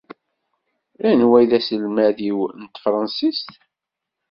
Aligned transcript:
Anwa 1.09 1.37
i 1.43 1.45
d 1.49 1.51
aselmad-im 1.57 2.39
n 2.61 2.63
tefransist? 2.65 3.51